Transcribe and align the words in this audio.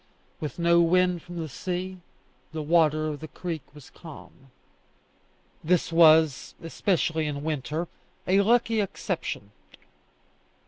With 0.39 0.57
no 0.57 0.79
wind 0.81 1.21
from 1.21 1.37
the 1.37 1.47
sea, 1.47 1.99
the 2.53 2.63
water 2.63 3.05
of 3.07 3.19
the 3.19 3.27
creek 3.27 3.61
was 3.75 3.91
calm. 3.91 4.49
This 5.63 5.93
was, 5.93 6.55
especially 6.63 7.27
in 7.27 7.43
winter, 7.43 7.87
a 8.25 8.41
lucky 8.41 8.81
exception. 8.81 9.51